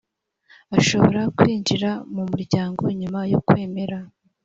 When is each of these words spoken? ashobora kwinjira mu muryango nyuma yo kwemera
ashobora 0.77 1.21
kwinjira 1.37 1.89
mu 2.13 2.23
muryango 2.31 2.83
nyuma 2.99 3.19
yo 3.31 3.39
kwemera 3.47 3.97